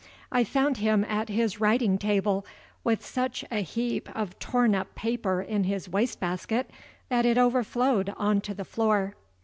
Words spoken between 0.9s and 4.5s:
at his writing table, with such a heap of